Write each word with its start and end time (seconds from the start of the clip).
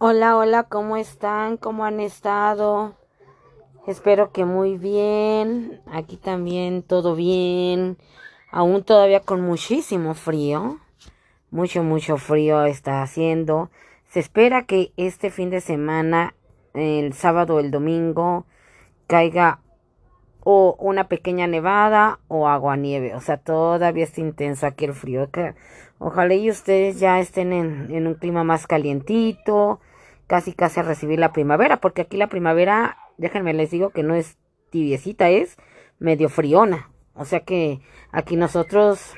Hola, 0.00 0.36
hola, 0.36 0.64
¿cómo 0.64 0.96
están? 0.96 1.56
¿Cómo 1.56 1.84
han 1.84 2.00
estado? 2.00 2.96
Espero 3.86 4.32
que 4.32 4.44
muy 4.44 4.76
bien. 4.76 5.80
Aquí 5.86 6.16
también 6.16 6.82
todo 6.82 7.14
bien. 7.14 7.96
Aún 8.50 8.82
todavía 8.82 9.20
con 9.20 9.40
muchísimo 9.42 10.14
frío. 10.14 10.80
Mucho, 11.52 11.84
mucho 11.84 12.16
frío 12.16 12.64
está 12.64 13.02
haciendo. 13.02 13.70
Se 14.08 14.18
espera 14.18 14.64
que 14.66 14.92
este 14.96 15.30
fin 15.30 15.48
de 15.50 15.60
semana, 15.60 16.34
el 16.74 17.12
sábado 17.12 17.60
el 17.60 17.70
domingo, 17.70 18.46
caiga 19.06 19.60
o 20.44 20.76
una 20.78 21.08
pequeña 21.08 21.46
nevada 21.46 22.20
o 22.28 22.46
agua 22.48 22.76
nieve. 22.76 23.14
O 23.14 23.20
sea, 23.20 23.38
todavía 23.38 24.04
está 24.04 24.20
intenso 24.20 24.66
aquí 24.66 24.84
el 24.84 24.94
frío. 24.94 25.28
Ojalá 25.98 26.34
y 26.34 26.50
ustedes 26.50 27.00
ya 27.00 27.18
estén 27.18 27.52
en, 27.52 27.90
en 27.90 28.06
un 28.06 28.14
clima 28.14 28.44
más 28.44 28.66
calientito, 28.66 29.80
casi 30.26 30.52
casi 30.52 30.80
a 30.80 30.82
recibir 30.84 31.18
la 31.18 31.32
primavera, 31.32 31.78
porque 31.78 32.02
aquí 32.02 32.16
la 32.16 32.28
primavera, 32.28 32.98
déjenme 33.16 33.54
les 33.54 33.70
digo 33.70 33.90
que 33.90 34.02
no 34.02 34.14
es 34.14 34.36
tibiecita, 34.70 35.30
es 35.30 35.56
medio 35.98 36.28
friona. 36.28 36.90
O 37.14 37.24
sea 37.24 37.40
que 37.40 37.80
aquí 38.10 38.36
nosotros, 38.36 39.14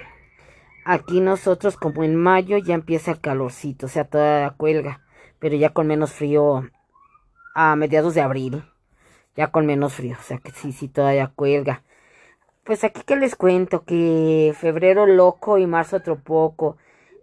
aquí 0.85 1.21
nosotros 1.21 1.77
como 1.77 2.05
en 2.05 2.15
mayo 2.15 2.59
ya 2.59 2.75
empieza 2.75 3.11
el 3.11 3.21
calorcito, 3.21 3.87
o 3.87 3.89
sea, 3.89 4.05
toda 4.05 4.51
cuelga, 4.51 5.01
pero 5.39 5.57
ya 5.57 5.71
con 5.71 5.87
menos 5.87 6.13
frío 6.13 6.69
a 7.55 7.75
mediados 7.75 8.15
de 8.15 8.21
abril, 8.21 8.65
ya 9.37 9.49
con 9.49 9.67
menos 9.67 9.95
frío, 9.95 10.17
o 10.19 10.23
sea 10.23 10.39
que 10.39 10.51
sí, 10.51 10.73
sí, 10.73 10.89
todavía 10.89 11.33
cuelga. 11.35 11.83
Pues 12.65 12.83
aquí 12.85 13.03
que 13.03 13.17
les 13.17 13.37
cuento 13.37 13.85
que 13.85 14.55
febrero 14.59 15.07
loco 15.07 15.59
y 15.59 15.67
marzo 15.67 15.99
otro 15.99 16.19
poco. 16.19 16.77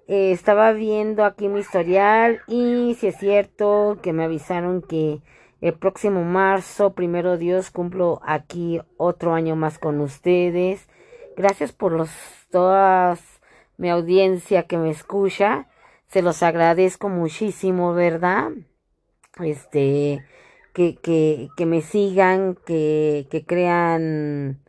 Eh, 0.07 0.31
estaba 0.31 0.71
viendo 0.73 1.25
aquí 1.25 1.49
mi 1.49 1.59
historial 1.59 2.41
y 2.47 2.95
si 2.99 3.07
es 3.07 3.17
cierto 3.17 3.99
que 4.01 4.13
me 4.13 4.23
avisaron 4.23 4.81
que 4.81 5.21
el 5.61 5.73
próximo 5.73 6.23
marzo, 6.23 6.93
primero 6.93 7.37
Dios, 7.37 7.71
cumplo 7.71 8.21
aquí 8.25 8.81
otro 8.97 9.33
año 9.33 9.55
más 9.55 9.79
con 9.79 10.01
ustedes. 10.01 10.87
Gracias 11.37 11.71
por 11.71 11.93
los 11.93 12.09
todas 12.51 13.21
mi 13.77 13.89
audiencia 13.89 14.63
que 14.63 14.77
me 14.77 14.91
escucha. 14.91 15.67
Se 16.07 16.21
los 16.21 16.43
agradezco 16.43 17.09
muchísimo, 17.09 17.93
¿verdad? 17.93 18.51
Este, 19.39 20.23
que, 20.73 20.95
que, 20.97 21.49
que 21.55 21.65
me 21.65 21.81
sigan, 21.81 22.55
que, 22.65 23.27
que 23.31 23.45
crean 23.45 24.59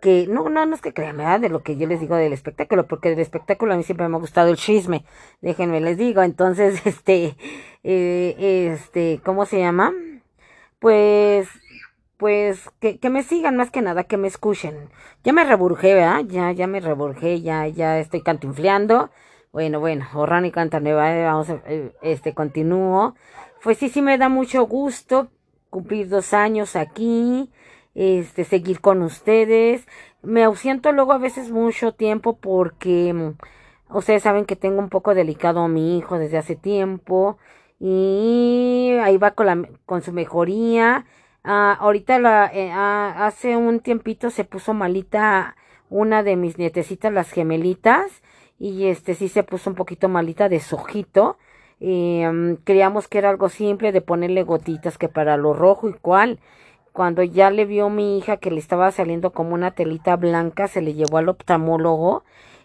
que 0.00 0.26
no, 0.26 0.48
no, 0.48 0.66
no 0.66 0.74
es 0.74 0.80
que 0.80 0.94
crean, 0.94 1.16
¿verdad? 1.16 1.40
De 1.40 1.48
lo 1.48 1.62
que 1.62 1.76
yo 1.76 1.86
les 1.86 2.00
digo 2.00 2.16
del 2.16 2.32
espectáculo, 2.32 2.86
porque 2.86 3.10
del 3.10 3.20
espectáculo 3.20 3.74
a 3.74 3.76
mí 3.76 3.82
siempre 3.82 4.08
me 4.08 4.16
ha 4.16 4.20
gustado 4.20 4.50
el 4.50 4.56
chisme, 4.56 5.04
déjenme 5.42 5.80
les 5.80 5.98
digo, 5.98 6.22
entonces, 6.22 6.80
este, 6.86 7.36
eh, 7.84 8.70
este, 8.72 9.20
¿cómo 9.24 9.46
se 9.46 9.58
llama? 9.58 9.92
Pues, 10.78 11.48
pues, 12.16 12.70
que, 12.80 12.98
que 12.98 13.10
me 13.10 13.22
sigan 13.22 13.56
más 13.56 13.70
que 13.70 13.82
nada, 13.82 14.04
que 14.04 14.16
me 14.16 14.28
escuchen. 14.28 14.90
Ya 15.24 15.32
me 15.32 15.44
reburjé, 15.44 15.94
¿verdad? 15.94 16.20
Ya, 16.26 16.52
ya 16.52 16.66
me 16.66 16.80
reburjé, 16.80 17.42
ya, 17.42 17.66
ya 17.68 17.98
estoy 17.98 18.22
cantinfleando. 18.22 19.10
Bueno, 19.52 19.80
bueno, 19.80 20.06
Orran 20.14 20.44
y 20.46 20.52
Cantaneva, 20.52 21.12
eh, 21.14 21.24
vamos 21.24 21.50
a, 21.50 21.60
eh, 21.66 21.92
este, 22.02 22.34
continúo. 22.34 23.14
Pues 23.62 23.78
sí, 23.78 23.90
sí 23.90 24.00
me 24.00 24.16
da 24.16 24.28
mucho 24.28 24.66
gusto 24.66 25.28
cumplir 25.68 26.08
dos 26.08 26.32
años 26.32 26.76
aquí 26.76 27.50
este, 27.94 28.44
seguir 28.44 28.80
con 28.80 29.02
ustedes. 29.02 29.86
Me 30.22 30.44
ausento 30.44 30.92
luego 30.92 31.12
a 31.12 31.18
veces 31.18 31.50
mucho 31.50 31.92
tiempo 31.92 32.38
porque 32.38 33.12
mm, 33.12 33.96
ustedes 33.96 34.22
saben 34.22 34.46
que 34.46 34.56
tengo 34.56 34.78
un 34.78 34.88
poco 34.88 35.14
delicado 35.14 35.60
a 35.60 35.68
mi 35.68 35.98
hijo 35.98 36.18
desde 36.18 36.38
hace 36.38 36.56
tiempo 36.56 37.38
y 37.78 38.96
ahí 39.02 39.18
va 39.18 39.32
con, 39.32 39.46
la, 39.46 39.68
con 39.86 40.02
su 40.02 40.12
mejoría. 40.12 41.06
Ah, 41.44 41.76
ahorita 41.80 42.18
la, 42.18 42.50
eh, 42.52 42.70
ah, 42.72 43.26
hace 43.26 43.56
un 43.56 43.80
tiempito 43.80 44.30
se 44.30 44.44
puso 44.44 44.74
malita 44.74 45.56
una 45.90 46.22
de 46.22 46.36
mis 46.36 46.56
nietecitas, 46.58 47.12
las 47.12 47.30
gemelitas, 47.30 48.22
y 48.58 48.86
este 48.86 49.14
sí 49.14 49.28
se 49.28 49.42
puso 49.42 49.70
un 49.70 49.76
poquito 49.76 50.08
malita 50.08 50.48
de 50.48 50.60
su 50.60 50.76
ojito. 50.76 51.38
Y, 51.80 52.22
mm, 52.24 52.56
creíamos 52.64 53.08
que 53.08 53.18
era 53.18 53.30
algo 53.30 53.48
simple 53.48 53.90
de 53.90 54.02
ponerle 54.02 54.42
gotitas 54.44 54.98
que 54.98 55.08
para 55.08 55.36
lo 55.36 55.54
rojo 55.54 55.88
y 55.88 55.94
cual 55.94 56.38
cuando 56.92 57.22
ya 57.22 57.50
le 57.50 57.64
vio 57.64 57.88
mi 57.88 58.18
hija 58.18 58.36
que 58.36 58.50
le 58.50 58.58
estaba 58.58 58.90
saliendo 58.90 59.32
como 59.32 59.54
una 59.54 59.70
telita 59.72 60.16
blanca, 60.16 60.68
se 60.68 60.82
le 60.82 60.94
llevó 60.94 61.18
al 61.18 61.28
oftalmólogo 61.28 62.24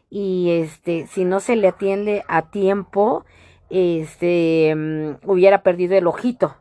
y 0.10 0.52
este, 0.52 1.08
si 1.08 1.26
no 1.26 1.40
se 1.40 1.56
le 1.56 1.68
atiende 1.68 2.24
a 2.28 2.50
tiempo, 2.50 3.26
este, 3.70 4.74
mm, 4.76 5.30
hubiera 5.30 5.64
perdido 5.64 5.96
el 5.98 6.08
ojito. 6.08 6.56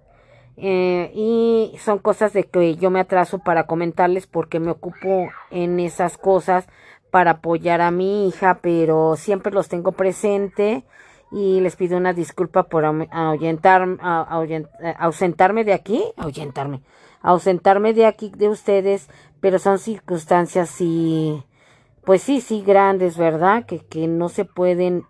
Eh, 0.56 1.10
y 1.14 1.76
son 1.78 1.98
cosas 1.98 2.32
de 2.32 2.44
que 2.44 2.76
yo 2.76 2.90
me 2.90 3.00
atraso 3.00 3.40
para 3.40 3.66
comentarles 3.66 4.26
porque 4.28 4.60
me 4.60 4.70
ocupo 4.70 5.28
en 5.50 5.80
esas 5.80 6.16
cosas 6.16 6.68
para 7.10 7.32
apoyar 7.32 7.80
a 7.80 7.90
mi 7.90 8.28
hija, 8.28 8.60
pero 8.62 9.16
siempre 9.16 9.52
los 9.52 9.68
tengo 9.68 9.92
presente 9.92 10.84
y 11.34 11.58
les 11.58 11.74
pido 11.74 11.96
una 11.96 12.12
disculpa 12.12 12.62
por 12.62 12.84
ahuyentar, 12.84 13.88
ausentarme 14.98 15.64
de 15.64 15.72
aquí, 15.72 16.00
ahuyentarme, 16.16 16.80
ausentarme 17.22 17.92
de 17.92 18.06
aquí 18.06 18.30
de 18.36 18.48
ustedes, 18.48 19.08
pero 19.40 19.58
son 19.58 19.80
circunstancias 19.80 20.70
sí, 20.70 21.42
pues 22.04 22.22
sí, 22.22 22.40
sí 22.40 22.62
grandes, 22.62 23.18
¿verdad? 23.18 23.66
Que, 23.66 23.80
que 23.80 24.06
no 24.06 24.28
se 24.28 24.44
pueden 24.44 25.06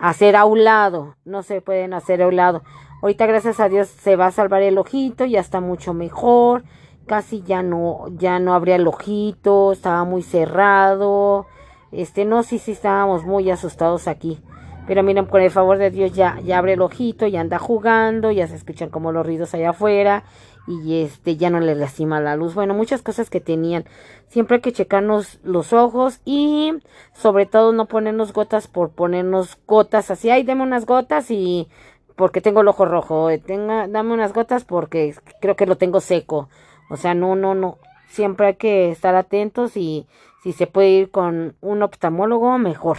hacer 0.00 0.34
a 0.34 0.46
un 0.46 0.64
lado, 0.64 1.14
no 1.24 1.44
se 1.44 1.60
pueden 1.60 1.94
hacer 1.94 2.22
a 2.22 2.26
un 2.26 2.34
lado. 2.34 2.64
Ahorita 3.00 3.26
gracias 3.26 3.60
a 3.60 3.68
Dios 3.68 3.86
se 3.86 4.16
va 4.16 4.26
a 4.26 4.32
salvar 4.32 4.62
el 4.62 4.78
ojito, 4.78 5.26
ya 5.26 5.38
está 5.38 5.60
mucho 5.60 5.94
mejor, 5.94 6.64
casi 7.06 7.40
ya 7.42 7.62
no, 7.62 8.06
ya 8.16 8.40
no 8.40 8.54
abría 8.54 8.74
el 8.74 8.88
ojito, 8.88 9.70
estaba 9.70 10.02
muy 10.02 10.22
cerrado, 10.22 11.46
este, 11.92 12.24
no, 12.24 12.42
sí, 12.42 12.58
sí 12.58 12.72
estábamos 12.72 13.24
muy 13.24 13.48
asustados 13.48 14.08
aquí. 14.08 14.42
Pero 14.86 15.02
miren, 15.02 15.26
con 15.26 15.40
el 15.40 15.50
favor 15.50 15.78
de 15.78 15.90
Dios 15.90 16.12
ya, 16.12 16.40
ya 16.40 16.58
abre 16.58 16.72
el 16.72 16.82
ojito, 16.82 17.26
ya 17.26 17.40
anda 17.40 17.58
jugando, 17.58 18.32
ya 18.32 18.48
se 18.48 18.56
escuchan 18.56 18.90
como 18.90 19.12
los 19.12 19.24
ruidos 19.24 19.54
allá 19.54 19.70
afuera 19.70 20.24
y 20.66 21.02
este 21.02 21.36
ya 21.36 21.50
no 21.50 21.60
le 21.60 21.74
lastima 21.74 22.20
la 22.20 22.36
luz. 22.36 22.54
Bueno, 22.54 22.74
muchas 22.74 23.02
cosas 23.02 23.30
que 23.30 23.40
tenían. 23.40 23.84
Siempre 24.28 24.56
hay 24.56 24.60
que 24.60 24.72
checarnos 24.72 25.38
los 25.42 25.72
ojos 25.72 26.20
y 26.24 26.72
sobre 27.14 27.46
todo 27.46 27.72
no 27.72 27.86
ponernos 27.86 28.32
gotas 28.32 28.66
por 28.66 28.90
ponernos 28.90 29.58
gotas 29.66 30.10
así. 30.10 30.30
Ay, 30.30 30.42
deme 30.42 30.62
unas 30.62 30.86
gotas 30.86 31.30
y 31.30 31.68
porque 32.16 32.40
tengo 32.40 32.62
el 32.62 32.68
ojo 32.68 32.84
rojo. 32.84 33.28
Tenga, 33.44 33.88
dame 33.88 34.14
unas 34.14 34.32
gotas 34.32 34.64
porque 34.64 35.14
creo 35.40 35.56
que 35.56 35.66
lo 35.66 35.76
tengo 35.76 36.00
seco. 36.00 36.48
O 36.90 36.96
sea, 36.96 37.14
no, 37.14 37.36
no, 37.36 37.54
no. 37.54 37.78
Siempre 38.08 38.48
hay 38.48 38.54
que 38.56 38.90
estar 38.90 39.14
atentos 39.14 39.76
y 39.76 40.06
si 40.42 40.52
se 40.52 40.66
puede 40.66 40.90
ir 40.90 41.10
con 41.10 41.56
un 41.60 41.82
oftalmólogo, 41.82 42.58
mejor. 42.58 42.98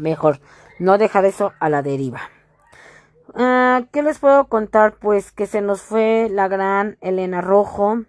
Mejor. 0.00 0.40
No 0.78 0.98
dejar 0.98 1.24
eso 1.24 1.52
a 1.60 1.68
la 1.68 1.82
deriva. 1.82 2.20
Ah, 3.34 3.82
¿Qué 3.92 4.02
les 4.02 4.18
puedo 4.18 4.46
contar? 4.48 4.94
Pues 4.94 5.30
que 5.30 5.46
se 5.46 5.60
nos 5.60 5.82
fue 5.82 6.28
la 6.30 6.48
gran 6.48 6.96
Elena 7.00 7.40
Rojo, 7.40 8.02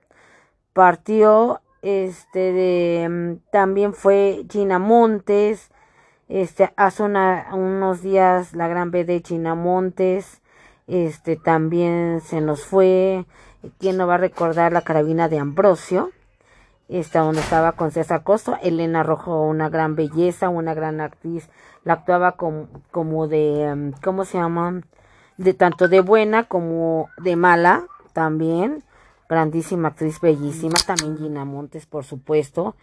partió, 0.73 1.61
este, 1.81 2.53
de, 2.53 3.07
mm, 3.09 3.51
también 3.51 3.93
fue 3.93 4.45
Gina 4.49 4.79
Montes, 4.79 5.69
este, 6.27 6.71
hace 6.75 7.03
unos 7.03 8.01
días 8.01 8.53
la 8.53 8.67
gran 8.67 8.89
B 8.89 9.05
de 9.05 9.21
Gina 9.25 9.53
Montes, 9.53 10.41
este, 10.87 11.35
también 11.35 12.21
se 12.21 12.41
nos 12.41 12.65
fue, 12.65 13.25
¿quién 13.79 13.97
no 13.97 14.07
va 14.07 14.15
a 14.15 14.17
recordar 14.17 14.73
la 14.73 14.81
carabina 14.81 15.29
de 15.29 15.39
Ambrosio? 15.39 16.11
Esta 16.89 17.21
donde 17.21 17.41
estaba 17.41 17.73
con 17.73 17.91
César 17.91 18.23
Costo, 18.23 18.57
Elena 18.61 19.03
Rojo, 19.03 19.43
una 19.43 19.69
gran 19.69 19.95
belleza, 19.95 20.49
una 20.49 20.73
gran 20.73 20.99
actriz, 20.99 21.49
la 21.83 21.93
actuaba 21.93 22.33
como, 22.33 22.67
como 22.91 23.27
de, 23.27 23.73
mm, 23.75 24.01
¿cómo 24.03 24.25
se 24.25 24.37
llama? 24.37 24.81
de 25.41 25.53
tanto 25.53 25.87
de 25.87 26.01
buena 26.01 26.43
como 26.43 27.09
de 27.17 27.35
mala 27.35 27.87
también. 28.13 28.83
Grandísima 29.29 29.89
actriz, 29.89 30.19
bellísima. 30.19 30.75
También 30.85 31.17
Gina 31.17 31.45
Montes, 31.45 31.85
por 31.85 32.03
supuesto. 32.03 32.75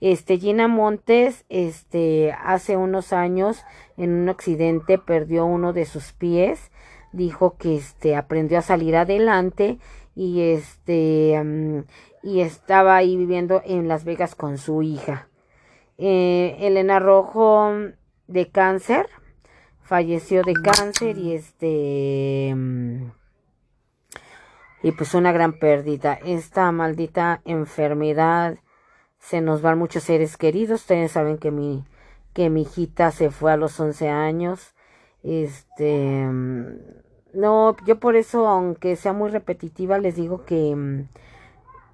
Este, 0.00 0.38
Gina 0.38 0.68
Montes, 0.68 1.44
este, 1.48 2.32
hace 2.32 2.76
unos 2.76 3.12
años, 3.12 3.64
en 3.96 4.12
un 4.12 4.28
accidente, 4.28 4.98
perdió 4.98 5.46
uno 5.46 5.72
de 5.72 5.86
sus 5.86 6.12
pies. 6.12 6.70
Dijo 7.12 7.56
que, 7.56 7.76
este, 7.76 8.16
aprendió 8.16 8.58
a 8.58 8.62
salir 8.62 8.96
adelante 8.96 9.78
y, 10.14 10.42
este, 10.42 11.40
mm, 11.42 11.84
y 12.22 12.40
estaba 12.40 12.96
ahí 12.96 13.16
viviendo 13.16 13.62
en 13.64 13.88
Las 13.88 14.04
Vegas 14.04 14.34
con 14.34 14.58
su 14.58 14.82
hija. 14.82 15.28
Eh, 15.96 16.56
Elena 16.60 16.98
Rojo, 16.98 17.72
de 18.26 18.50
cáncer, 18.50 19.08
falleció 19.82 20.42
de 20.42 20.54
cáncer 20.54 21.18
y 21.18 21.34
este 21.34 22.54
y 24.82 24.92
pues 24.92 25.14
una 25.14 25.32
gran 25.32 25.58
pérdida. 25.58 26.14
Esta 26.24 26.70
maldita 26.72 27.40
enfermedad 27.44 28.58
se 29.18 29.40
nos 29.40 29.62
van 29.62 29.78
muchos 29.78 30.04
seres 30.04 30.36
queridos. 30.36 30.82
Ustedes 30.82 31.12
saben 31.12 31.38
que 31.38 31.50
mi 31.50 31.84
que 32.32 32.50
mi 32.50 32.62
hijita 32.62 33.10
se 33.10 33.30
fue 33.30 33.52
a 33.52 33.56
los 33.56 33.78
11 33.80 34.08
años. 34.08 34.74
Este 35.22 36.28
no, 37.34 37.76
yo 37.84 37.98
por 37.98 38.14
eso, 38.16 38.46
aunque 38.46 38.96
sea 38.96 39.12
muy 39.12 39.30
repetitiva, 39.30 39.98
les 39.98 40.14
digo 40.14 40.44
que, 40.44 41.04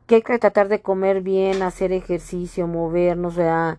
que 0.06 0.16
hay 0.16 0.22
que 0.22 0.38
tratar 0.38 0.68
de 0.68 0.82
comer 0.82 1.22
bien, 1.22 1.62
hacer 1.62 1.92
ejercicio, 1.92 2.66
movernos, 2.66 3.36
¿verdad? 3.36 3.78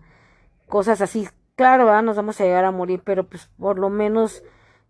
Cosas 0.68 1.00
así. 1.00 1.28
Claro. 1.62 2.02
Nos 2.02 2.16
vamos 2.16 2.40
a 2.40 2.44
llegar 2.44 2.64
a 2.64 2.72
morir, 2.72 3.02
pero 3.04 3.22
pues 3.22 3.48
por 3.56 3.78
lo 3.78 3.88
menos 3.88 4.42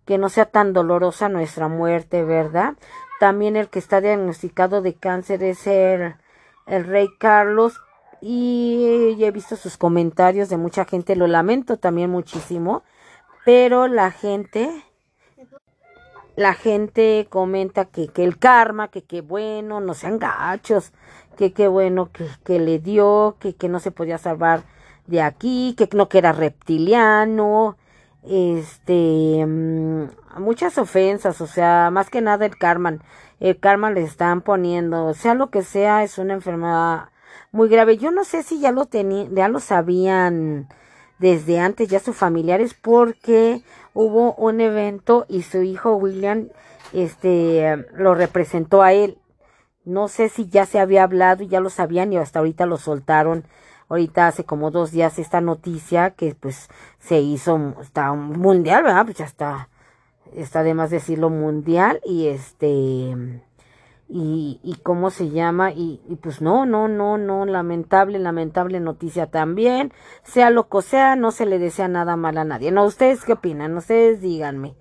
que 0.07 0.17
no 0.17 0.31
sea 0.31 0.47
tan 0.47 0.73
dolorosa 0.73 1.29
nuestra 1.29 1.69
muerte, 1.69 2.25
¿verdad? 2.25 2.77
También 3.21 3.57
el 3.57 3.69
que 3.69 3.79
está 3.79 4.01
diagnosticado 4.01 4.81
de 4.81 4.95
cáncer 4.95 5.43
es 5.43 5.67
el, 5.67 6.15
el 6.67 6.85
rey 6.87 7.09
Carlos 7.19 7.79
y 8.23 9.19
he 9.21 9.31
visto 9.33 9.57
sus 9.57 9.77
comentarios 9.77 10.49
de 10.49 10.57
mucha 10.57 10.87
gente, 10.87 11.15
lo 11.15 11.27
lamento 11.27 11.77
también 11.77 12.09
muchísimo, 12.09 12.85
pero 13.45 13.87
la 13.87 14.11
gente 14.11 14.71
la 16.37 16.55
gente 16.55 17.27
comenta 17.29 17.85
que, 17.85 18.09
que 18.09 18.25
el 18.25 18.39
karma, 18.39 18.89
que 18.89 19.03
qué 19.03 19.21
bueno, 19.21 19.81
no 19.81 19.93
sean 19.93 20.19
gachos, 20.19 20.93
que 21.37 21.53
qué 21.53 21.69
bueno 21.69 22.11
que, 22.11 22.27
que 22.45 22.59
le 22.59 22.79
dio, 22.79 23.37
que, 23.41 23.55
que 23.55 23.69
no 23.69 23.79
se 23.79 23.91
podía 23.91 24.17
salvar 24.17 24.63
de 25.07 25.23
aquí, 25.23 25.75
que 25.77 25.89
no 25.97 26.09
que 26.09 26.19
era 26.19 26.33
reptiliano, 26.33 27.77
este, 28.25 29.45
mm, 29.47 30.05
muchas 30.39 30.79
ofensas, 30.79 31.41
o 31.41 31.47
sea, 31.47 31.91
más 31.91 32.11
que 32.11 32.21
nada 32.21 32.47
el 32.47 32.57
karma, 32.57 32.99
el 33.41 33.59
karma 33.59 33.91
le 33.91 34.03
están 34.03 34.43
poniendo, 34.43 35.15
sea 35.15 35.35
lo 35.35 35.51
que 35.51 35.63
sea, 35.63 36.05
es 36.05 36.19
una 36.19 36.35
enfermedad 36.35 37.09
muy 37.53 37.69
grave. 37.69 37.99
Yo 37.99 38.11
no 38.11 38.25
sé 38.25 38.43
si 38.43 38.61
ya 38.61 38.73
lo 38.73 38.87
tenían, 38.87 39.35
ya 39.35 39.49
lo 39.49 39.61
sabían 39.61 40.69
desde 41.19 41.61
antes 41.61 41.89
ya 41.89 42.01
sus 42.01 42.17
familiares 42.17 42.75
porque 42.75 43.63
hubo 43.95 44.35
un 44.35 44.61
evento 44.61 45.25
y 45.29 45.43
su 45.43 45.63
hijo 45.63 45.95
William 45.95 46.49
este 46.93 47.87
lo 47.95 48.15
representó 48.15 48.83
a 48.83 48.93
él. 48.93 49.19
No 49.85 50.09
sé 50.09 50.29
si 50.29 50.49
ya 50.49 50.67
se 50.67 50.79
había 50.81 51.05
hablado 51.05 51.43
y 51.43 51.49
ya 51.49 51.61
lo 51.61 51.71
sabían 51.71 52.13
y 52.13 52.17
hasta 52.17 52.39
ahorita 52.41 52.67
lo 52.67 52.77
soltaron. 52.77 53.45
Ahorita 53.93 54.27
hace 54.27 54.45
como 54.45 54.71
dos 54.71 54.91
días 54.91 55.19
esta 55.19 55.43
noticia 55.43 56.13
que 56.13 56.35
pues 56.35 56.71
se 56.99 57.21
hizo, 57.21 57.75
está 57.83 58.15
mundial, 58.15 58.85
¿verdad? 58.85 59.05
Pues 59.05 59.19
ya 59.19 59.27
está, 59.27 59.69
está 60.35 60.63
de 60.63 60.73
más 60.73 60.89
decirlo 60.89 61.29
mundial 61.29 62.01
y 62.03 62.29
este 62.29 63.15
y, 64.09 64.61
y 64.63 64.77
cómo 64.83 65.11
se 65.11 65.29
llama 65.29 65.73
y, 65.73 66.01
y, 66.09 66.17
pues 66.17 66.41
no, 66.41 66.65
no, 66.65 66.89
no, 66.89 67.19
no, 67.19 67.45
lamentable, 67.45 68.19
lamentable 68.19 68.81
noticia 68.81 69.27
también, 69.27 69.93
sea 70.23 70.49
lo 70.49 70.71
que 70.71 70.81
sea, 70.81 71.15
no 71.15 71.31
se 71.31 71.45
le 71.45 71.59
desea 71.59 71.89
nada 71.89 72.17
mal 72.17 72.39
a 72.39 72.45
nadie. 72.45 72.71
No, 72.71 72.87
ustedes 72.87 73.27
qué 73.27 73.35
opinan, 73.35 73.77
ustedes 73.77 74.23
díganme. 74.23 74.75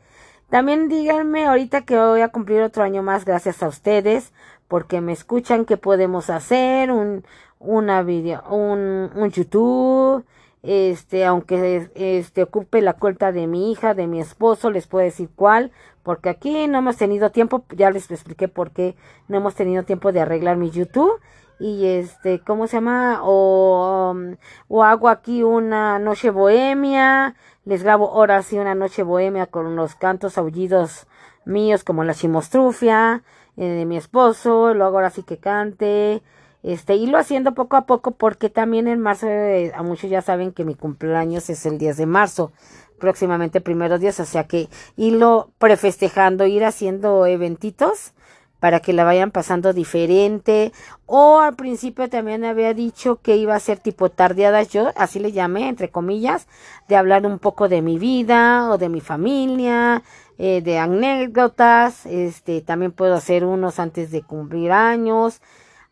También 0.50 0.88
díganme 0.88 1.48
ahorita 1.48 1.82
que 1.82 1.98
voy 1.98 2.22
a 2.22 2.30
cumplir 2.30 2.62
otro 2.62 2.84
año 2.84 3.04
más 3.04 3.26
gracias 3.26 3.62
a 3.62 3.68
ustedes 3.68 4.32
porque 4.70 5.02
me 5.02 5.12
escuchan 5.12 5.66
que 5.66 5.76
podemos 5.76 6.30
hacer 6.30 6.92
un 6.92 7.26
una 7.62 8.04
video, 8.04 8.44
un, 8.50 9.10
un 9.16 9.30
YouTube, 9.30 10.26
este, 10.64 11.26
aunque 11.26 11.90
este 11.96 12.44
ocupe 12.44 12.82
la 12.82 12.94
cuenta 12.94 13.32
de 13.32 13.48
mi 13.48 13.72
hija, 13.72 13.94
de 13.94 14.08
mi 14.08 14.20
esposo, 14.20 14.70
les 14.70 14.88
puedo 14.88 15.04
decir 15.04 15.30
cuál, 15.36 15.72
porque 16.04 16.30
aquí 16.30 16.68
no 16.68 16.80
hemos 16.80 16.98
tenido 16.98 17.32
tiempo, 17.32 17.64
ya 17.76 17.90
les 17.92 18.10
expliqué 18.12 18.48
por 18.48 18.72
qué 18.72 18.96
no 19.28 19.38
hemos 19.38 19.56
tenido 19.56 19.84
tiempo 19.84 20.12
de 20.12 20.22
arreglar 20.22 20.58
mi 20.58 20.70
YouTube 20.70 21.20
y 21.60 21.86
este, 21.86 22.40
¿cómo 22.40 22.66
se 22.68 22.78
llama? 22.78 23.22
O, 23.24 24.12
um, 24.12 24.36
o 24.68 24.84
hago 24.84 25.10
aquí 25.10 25.44
una 25.44 26.00
noche 26.00 26.32
bohemia, 26.32 27.36
les 27.66 27.84
grabo 27.84 28.10
ahora 28.10 28.42
sí 28.42 28.58
una 28.58 28.74
noche 28.74 29.04
bohemia 29.04 29.46
con 29.46 29.76
los 29.76 29.96
cantos 29.96 30.38
aullidos 30.38 31.08
míos 31.46 31.84
como 31.84 32.04
la 32.04 32.16
chimostrufia 32.16 33.24
eh, 33.58 33.66
de 33.66 33.86
mi 33.86 33.98
esposo, 33.98 34.74
luego 34.74 34.98
ahora 34.98 35.12
sí 35.12 35.24
que 35.24 35.38
cante, 35.38 36.24
este, 36.64 36.96
y 36.96 37.08
lo 37.08 37.18
haciendo 37.18 37.54
poco 37.54 37.76
a 37.76 37.86
poco 37.86 38.12
porque 38.12 38.50
también 38.50 38.88
en 38.88 39.00
marzo, 39.00 39.28
eh, 39.28 39.72
a 39.76 39.84
muchos 39.84 40.10
ya 40.10 40.22
saben 40.22 40.52
que 40.52 40.66
mi 40.66 40.76
cumpleaños 40.76 41.50
es 41.50 41.66
el 41.66 41.78
10 41.78 41.98
de 41.98 42.06
marzo, 42.06 42.52
próximamente 43.00 43.62
primeros 43.62 44.00
días, 44.00 44.20
o 44.20 44.26
sea 44.26 44.46
que 44.46 44.70
irlo 44.96 45.50
prefestejando, 45.58 46.46
ir 46.46 46.64
haciendo 46.64 47.26
eventitos 47.26 48.14
para 48.62 48.80
que 48.80 48.94
la 48.94 49.04
vayan 49.04 49.32
pasando 49.32 49.74
diferente. 49.74 50.72
O 51.08 51.40
al 51.40 51.56
principio 51.56 52.10
también 52.10 52.46
había 52.46 52.76
dicho 52.76 53.20
que 53.22 53.36
iba 53.36 53.56
a 53.56 53.60
ser 53.60 53.80
tipo 53.80 54.10
tardeadas, 54.12 54.70
yo 54.70 54.92
así 54.96 55.20
le 55.20 55.32
llamé, 55.32 55.68
entre 55.68 55.90
comillas, 55.90 56.48
de 56.88 56.96
hablar 56.96 57.26
un 57.26 57.40
poco 57.40 57.68
de 57.70 57.82
mi 57.82 57.98
vida 57.98 58.70
o 58.70 58.78
de 58.78 58.88
mi 58.88 59.02
familia, 59.02 60.04
eh, 60.38 60.62
de 60.62 60.78
anécdotas, 60.78 62.06
este, 62.06 62.62
también 62.62 62.92
puedo 62.92 63.16
hacer 63.16 63.46
unos 63.46 63.80
antes 63.80 64.12
de 64.12 64.22
cumplir 64.22 64.72
años, 64.72 65.42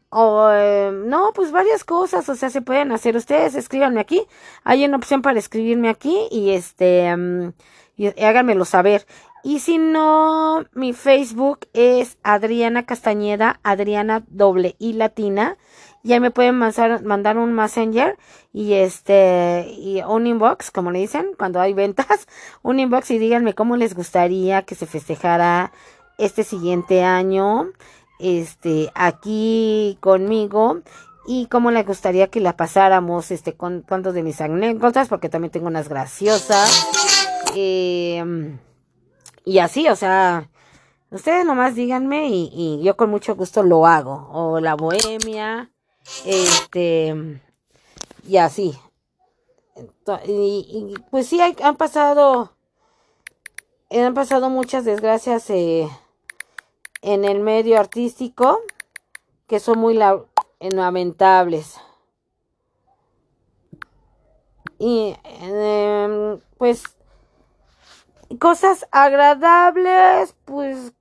o 0.09 0.49
eh, 0.51 0.91
no, 0.91 1.31
pues 1.33 1.51
varias 1.51 1.83
cosas, 1.83 2.27
o 2.29 2.35
sea, 2.35 2.49
se 2.49 2.61
pueden 2.61 2.91
hacer. 2.91 3.15
Ustedes 3.15 3.55
escríbanme 3.55 3.99
aquí, 3.99 4.25
hay 4.63 4.85
una 4.85 4.97
opción 4.97 5.21
para 5.21 5.39
escribirme 5.39 5.89
aquí 5.89 6.27
y 6.31 6.51
este, 6.51 7.15
y 7.95 8.07
háganmelo 8.23 8.65
saber. 8.65 9.05
Y 9.43 9.59
si 9.59 9.77
no, 9.77 10.65
mi 10.73 10.93
Facebook 10.93 11.59
es 11.73 12.17
Adriana 12.23 12.85
Castañeda, 12.85 13.59
Adriana 13.63 14.23
doble 14.27 14.75
y 14.79 14.93
latina. 14.93 15.57
Y 16.03 16.13
ahí 16.13 16.19
me 16.19 16.31
pueden 16.31 16.55
mandar, 16.55 17.03
mandar 17.03 17.37
un 17.37 17.53
messenger 17.53 18.17
y 18.53 18.73
este, 18.73 19.67
y 19.69 20.01
un 20.01 20.27
inbox, 20.27 20.71
como 20.71 20.91
le 20.91 20.99
dicen, 20.99 21.31
cuando 21.37 21.59
hay 21.59 21.73
ventas, 21.73 22.27
un 22.61 22.79
inbox 22.79 23.11
y 23.11 23.19
díganme 23.19 23.53
cómo 23.53 23.75
les 23.75 23.95
gustaría 23.95 24.63
que 24.63 24.75
se 24.75 24.85
festejara 24.85 25.71
este 26.17 26.43
siguiente 26.43 27.03
año 27.03 27.71
este, 28.19 28.91
aquí 28.93 29.97
conmigo 30.01 30.81
y 31.25 31.47
cómo 31.47 31.71
le 31.71 31.83
gustaría 31.83 32.27
que 32.27 32.39
la 32.39 32.57
pasáramos, 32.57 33.31
este, 33.31 33.53
con 33.53 33.81
cuantos 33.81 34.13
de 34.13 34.23
mis 34.23 34.41
anécdotas, 34.41 35.07
porque 35.07 35.29
también 35.29 35.51
tengo 35.51 35.67
unas 35.67 35.87
graciosas. 35.89 36.87
Eh, 37.55 38.57
y 39.45 39.59
así, 39.59 39.87
o 39.89 39.95
sea, 39.95 40.49
ustedes 41.11 41.45
nomás 41.45 41.75
díganme 41.75 42.27
y, 42.29 42.81
yo 42.83 42.97
con 42.97 43.09
mucho 43.09 43.35
gusto 43.35 43.63
lo 43.63 43.85
hago. 43.87 44.29
O 44.31 44.59
la 44.59 44.75
bohemia, 44.75 45.71
este, 46.25 47.41
y 48.27 48.37
así. 48.37 48.77
Y, 50.25 50.95
pues 51.11 51.27
sí, 51.27 51.39
han 51.41 51.75
pasado, 51.77 52.53
han 53.91 54.13
pasado 54.13 54.49
muchas 54.49 54.83
desgracias, 54.83 55.49
eh, 55.49 55.87
en 57.01 57.25
el 57.25 57.39
medio 57.39 57.79
artístico 57.79 58.59
que 59.47 59.59
son 59.59 59.79
muy 59.79 59.99
lamentables. 60.59 61.79
Y 64.77 65.15
em, 65.23 66.39
pues 66.57 66.83
cosas 68.39 68.87
agradables, 68.91 70.35
pues 70.45 70.93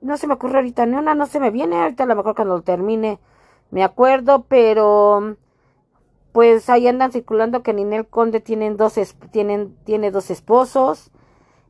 no 0.00 0.16
se 0.16 0.26
me 0.26 0.34
ocurre 0.34 0.56
ahorita 0.56 0.86
ni 0.86 0.96
una, 0.96 1.14
no 1.14 1.26
se 1.26 1.38
me 1.38 1.50
viene, 1.50 1.80
ahorita 1.80 2.04
a 2.04 2.06
lo 2.06 2.16
mejor 2.16 2.34
cuando 2.34 2.56
lo 2.56 2.62
termine 2.62 3.20
me 3.72 3.82
acuerdo, 3.82 4.44
pero 4.48 5.36
pues 6.32 6.68
ahí 6.68 6.86
andan 6.86 7.10
circulando 7.10 7.62
que 7.62 7.72
Ninel 7.72 8.06
Conde 8.06 8.40
tienen 8.40 8.76
dos 8.76 8.94
tienen, 9.30 9.76
tiene 9.84 10.10
dos 10.10 10.30
esposos 10.30 11.10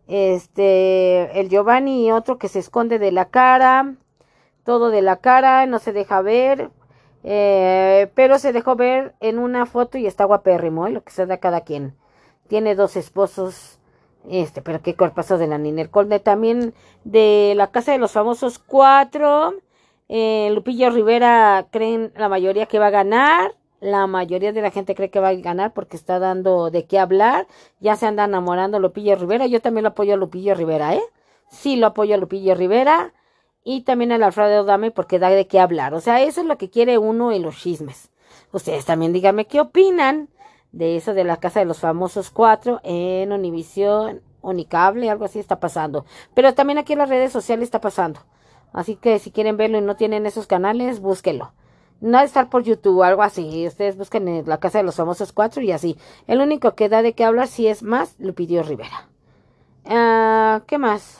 este, 0.08 1.40
el 1.40 1.48
Giovanni 1.48 2.06
y 2.06 2.12
otro 2.12 2.38
que 2.38 2.48
se 2.48 2.58
esconde 2.58 2.98
de 2.98 3.12
la 3.12 3.26
cara, 3.26 3.94
todo 4.64 4.90
de 4.90 5.02
la 5.02 5.16
cara, 5.16 5.66
no 5.66 5.78
se 5.78 5.92
deja 5.92 6.22
ver, 6.22 6.70
eh, 7.24 8.10
pero 8.14 8.38
se 8.38 8.52
dejó 8.52 8.76
ver 8.76 9.14
en 9.20 9.38
una 9.38 9.66
foto 9.66 9.98
y 9.98 10.06
está 10.06 10.24
guapérrimo, 10.24 10.86
¿eh? 10.86 10.90
lo 10.90 11.02
que 11.02 11.12
se 11.12 11.26
da 11.26 11.38
cada 11.38 11.62
quien. 11.62 11.94
Tiene 12.48 12.74
dos 12.74 12.96
esposos, 12.96 13.78
este, 14.28 14.62
pero 14.62 14.82
qué 14.82 14.94
cuerpazo 14.96 15.38
de 15.38 15.46
la 15.46 15.58
Ninel 15.58 15.90
Conde, 15.90 16.20
también 16.20 16.74
de 17.04 17.54
la 17.56 17.70
Casa 17.70 17.92
de 17.92 17.98
los 17.98 18.12
Famosos 18.12 18.58
cuatro, 18.58 19.54
eh, 20.08 20.50
Lupillo 20.52 20.90
Rivera 20.90 21.68
creen 21.70 22.12
la 22.16 22.28
mayoría 22.28 22.66
que 22.66 22.78
va 22.78 22.88
a 22.88 22.90
ganar, 22.90 23.54
la 23.82 24.06
mayoría 24.06 24.52
de 24.52 24.62
la 24.62 24.70
gente 24.70 24.94
cree 24.94 25.10
que 25.10 25.18
va 25.18 25.28
a 25.28 25.34
ganar 25.34 25.72
porque 25.74 25.96
está 25.96 26.20
dando 26.20 26.70
de 26.70 26.86
qué 26.86 27.00
hablar. 27.00 27.48
Ya 27.80 27.96
se 27.96 28.06
anda 28.06 28.24
enamorando 28.24 28.78
Lupillo 28.78 29.16
Rivera. 29.16 29.48
Yo 29.48 29.60
también 29.60 29.82
lo 29.82 29.88
apoyo 29.88 30.14
a 30.14 30.16
Lupillo 30.16 30.54
Rivera, 30.54 30.94
¿eh? 30.94 31.02
Sí, 31.50 31.74
lo 31.74 31.88
apoyo 31.88 32.14
a 32.14 32.18
Lupillo 32.18 32.54
Rivera. 32.54 33.12
Y 33.64 33.82
también 33.82 34.12
al 34.12 34.22
Alfredo 34.22 34.62
Dame 34.62 34.92
porque 34.92 35.18
da 35.18 35.30
de 35.30 35.48
qué 35.48 35.58
hablar. 35.58 35.94
O 35.94 36.00
sea, 36.00 36.22
eso 36.22 36.42
es 36.42 36.46
lo 36.46 36.58
que 36.58 36.70
quiere 36.70 36.96
uno 36.96 37.32
en 37.32 37.42
los 37.42 37.56
chismes. 37.56 38.12
Ustedes 38.52 38.84
también 38.84 39.12
díganme 39.12 39.46
qué 39.46 39.60
opinan 39.60 40.28
de 40.70 40.96
eso 40.96 41.12
de 41.12 41.24
la 41.24 41.38
Casa 41.38 41.58
de 41.58 41.66
los 41.66 41.80
Famosos 41.80 42.30
Cuatro 42.30 42.80
en 42.84 43.32
Univisión, 43.32 44.22
Unicable, 44.42 45.10
algo 45.10 45.24
así 45.24 45.40
está 45.40 45.58
pasando. 45.58 46.04
Pero 46.34 46.54
también 46.54 46.78
aquí 46.78 46.92
en 46.92 47.00
las 47.00 47.08
redes 47.08 47.32
sociales 47.32 47.64
está 47.64 47.80
pasando. 47.80 48.20
Así 48.72 48.94
que 48.94 49.18
si 49.18 49.32
quieren 49.32 49.56
verlo 49.56 49.78
y 49.78 49.82
no 49.82 49.96
tienen 49.96 50.24
esos 50.24 50.46
canales, 50.46 51.00
búsquenlo 51.00 51.52
no 52.02 52.18
ha 52.18 52.20
de 52.20 52.26
estar 52.26 52.50
por 52.50 52.62
YouTube 52.64 52.98
o 52.98 53.04
algo 53.04 53.22
así. 53.22 53.66
Ustedes 53.66 53.96
busquen 53.96 54.28
en 54.28 54.46
la 54.46 54.58
casa 54.58 54.78
de 54.78 54.84
los 54.84 54.96
famosos 54.96 55.32
cuatro 55.32 55.62
y 55.62 55.72
así. 55.72 55.96
El 56.26 56.40
único 56.40 56.74
que 56.74 56.90
da 56.90 57.00
de 57.00 57.14
qué 57.14 57.24
hablar 57.24 57.48
sí 57.48 57.66
es 57.68 57.82
más 57.82 58.16
Lupidio 58.18 58.62
Rivera. 58.62 59.08
Uh, 59.84 60.60
¿Qué 60.66 60.78
más? 60.78 61.18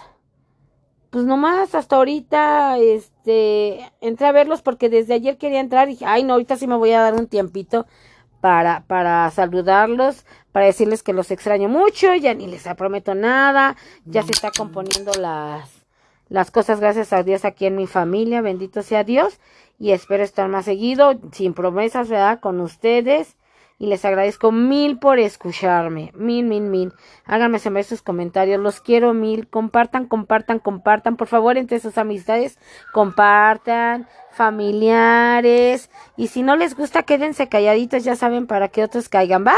pues 1.12 1.26
nomás 1.26 1.74
hasta 1.74 1.96
ahorita, 1.96 2.78
este, 2.78 3.92
entré 4.00 4.26
a 4.26 4.32
verlos 4.32 4.62
porque 4.62 4.88
desde 4.88 5.12
ayer 5.12 5.36
quería 5.36 5.60
entrar 5.60 5.88
y 5.88 5.92
dije, 5.92 6.06
ay 6.06 6.24
no, 6.24 6.32
ahorita 6.32 6.56
sí 6.56 6.66
me 6.66 6.74
voy 6.74 6.92
a 6.92 7.02
dar 7.02 7.12
un 7.12 7.26
tiempito 7.26 7.86
para, 8.40 8.84
para 8.86 9.30
saludarlos, 9.30 10.24
para 10.52 10.64
decirles 10.64 11.02
que 11.02 11.12
los 11.12 11.30
extraño 11.30 11.68
mucho, 11.68 12.14
ya 12.14 12.32
ni 12.32 12.46
les 12.46 12.66
prometo 12.78 13.14
nada, 13.14 13.76
ya 14.06 14.22
se 14.22 14.32
está 14.32 14.50
componiendo 14.56 15.12
las, 15.20 15.81
las 16.32 16.50
cosas 16.50 16.80
gracias 16.80 17.12
a 17.12 17.22
Dios 17.22 17.44
aquí 17.44 17.66
en 17.66 17.76
mi 17.76 17.86
familia, 17.86 18.40
bendito 18.40 18.80
sea 18.80 19.04
Dios, 19.04 19.38
y 19.78 19.90
espero 19.90 20.22
estar 20.22 20.48
más 20.48 20.64
seguido, 20.64 21.20
sin 21.30 21.52
promesas, 21.52 22.08
¿verdad? 22.08 22.40
Con 22.40 22.62
ustedes 22.62 23.36
y 23.78 23.86
les 23.86 24.02
agradezco 24.06 24.50
mil 24.50 24.98
por 24.98 25.18
escucharme, 25.18 26.10
mil, 26.14 26.46
mil, 26.46 26.62
mil. 26.62 26.92
Háganme 27.26 27.58
saber 27.58 27.84
sus 27.84 28.00
comentarios, 28.00 28.58
los 28.60 28.80
quiero 28.80 29.12
mil. 29.12 29.46
Compartan, 29.46 30.06
compartan, 30.06 30.58
compartan, 30.58 31.16
por 31.16 31.28
favor, 31.28 31.58
entre 31.58 31.80
sus 31.80 31.98
amistades, 31.98 32.58
compartan, 32.94 34.08
familiares. 34.30 35.90
Y 36.16 36.28
si 36.28 36.42
no 36.42 36.56
les 36.56 36.74
gusta, 36.74 37.02
quédense 37.02 37.50
calladitos, 37.50 38.04
ya 38.04 38.16
saben 38.16 38.46
para 38.46 38.68
que 38.68 38.84
otros 38.84 39.10
caigan, 39.10 39.44
¿va? 39.46 39.56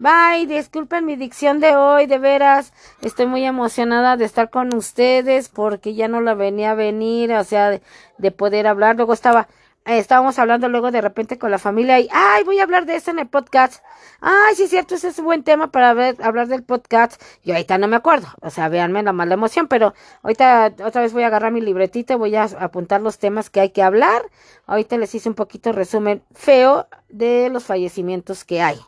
Bye, 0.00 0.46
disculpen 0.46 1.04
mi 1.04 1.14
dicción 1.14 1.60
de 1.60 1.76
hoy, 1.76 2.06
de 2.06 2.16
veras, 2.18 2.72
estoy 3.02 3.26
muy 3.26 3.44
emocionada 3.44 4.16
de 4.16 4.24
estar 4.24 4.48
con 4.48 4.74
ustedes 4.74 5.50
porque 5.50 5.92
ya 5.94 6.08
no 6.08 6.22
la 6.22 6.32
venía 6.32 6.70
a 6.70 6.74
venir, 6.74 7.34
o 7.34 7.44
sea, 7.44 7.68
de, 7.68 7.82
de 8.16 8.30
poder 8.30 8.66
hablar. 8.66 8.96
Luego 8.96 9.12
estaba, 9.12 9.46
estábamos 9.84 10.38
hablando 10.38 10.70
luego 10.70 10.90
de 10.90 11.02
repente 11.02 11.38
con 11.38 11.50
la 11.50 11.58
familia 11.58 12.00
y, 12.00 12.08
ay, 12.12 12.44
voy 12.44 12.60
a 12.60 12.62
hablar 12.62 12.86
de 12.86 12.96
eso 12.96 13.10
en 13.10 13.18
el 13.18 13.28
podcast. 13.28 13.84
Ay, 14.22 14.54
sí 14.54 14.62
es 14.62 14.70
cierto, 14.70 14.94
ese 14.94 15.08
es 15.08 15.18
un 15.18 15.26
buen 15.26 15.44
tema 15.44 15.70
para 15.70 15.92
ver, 15.92 16.16
hablar 16.22 16.48
del 16.48 16.62
podcast. 16.62 17.22
Yo 17.44 17.52
ahorita 17.52 17.76
no 17.76 17.86
me 17.86 17.96
acuerdo, 17.96 18.28
o 18.40 18.48
sea, 18.48 18.70
véanme 18.70 19.02
la 19.02 19.12
mala 19.12 19.34
emoción, 19.34 19.68
pero 19.68 19.92
ahorita 20.22 20.76
otra 20.82 21.02
vez 21.02 21.12
voy 21.12 21.24
a 21.24 21.26
agarrar 21.26 21.52
mi 21.52 21.60
libretito, 21.60 22.16
voy 22.16 22.36
a 22.36 22.44
apuntar 22.44 23.02
los 23.02 23.18
temas 23.18 23.50
que 23.50 23.60
hay 23.60 23.68
que 23.68 23.82
hablar. 23.82 24.22
Ahorita 24.64 24.96
les 24.96 25.14
hice 25.14 25.28
un 25.28 25.34
poquito 25.34 25.72
resumen 25.72 26.22
feo 26.32 26.88
de 27.10 27.50
los 27.50 27.64
fallecimientos 27.64 28.46
que 28.46 28.62
hay. 28.62 28.80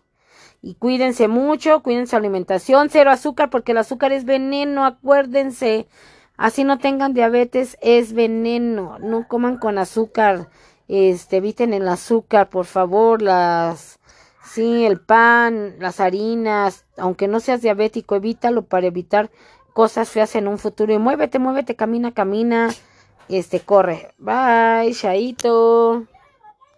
Y 0.62 0.76
cuídense 0.76 1.28
mucho, 1.28 1.82
cuídense 1.82 2.10
su 2.10 2.16
alimentación, 2.16 2.88
cero 2.88 3.10
azúcar, 3.10 3.50
porque 3.50 3.72
el 3.72 3.78
azúcar 3.78 4.12
es 4.12 4.24
veneno, 4.24 4.84
acuérdense. 4.84 5.88
Así 6.36 6.64
no 6.64 6.78
tengan 6.78 7.14
diabetes, 7.14 7.76
es 7.82 8.12
veneno. 8.12 8.98
No 9.00 9.26
coman 9.28 9.58
con 9.58 9.78
azúcar 9.78 10.48
este, 10.88 11.38
eviten 11.38 11.72
el 11.72 11.88
azúcar, 11.88 12.50
por 12.50 12.66
favor, 12.66 13.22
las, 13.22 13.98
sí, 14.44 14.84
el 14.84 15.00
pan, 15.00 15.76
las 15.78 16.00
harinas, 16.00 16.84
aunque 16.98 17.28
no 17.28 17.40
seas 17.40 17.62
diabético, 17.62 18.14
evítalo 18.16 18.62
para 18.66 18.88
evitar 18.88 19.30
cosas 19.72 20.10
feas 20.10 20.34
en 20.36 20.48
un 20.48 20.58
futuro. 20.58 20.92
Y 20.92 20.98
muévete, 20.98 21.38
muévete, 21.38 21.76
camina, 21.76 22.12
camina, 22.12 22.68
este, 23.28 23.60
corre. 23.60 24.14
Bye, 24.18 24.92
chaito. 24.94 26.06